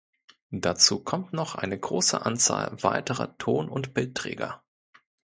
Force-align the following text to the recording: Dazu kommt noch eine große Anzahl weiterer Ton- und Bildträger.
Dazu 0.55 1.03
kommt 1.03 1.31
noch 1.31 1.53
eine 1.53 1.79
große 1.79 2.25
Anzahl 2.25 2.71
weiterer 2.81 3.37
Ton- 3.37 3.69
und 3.69 3.93
Bildträger. 3.93 4.63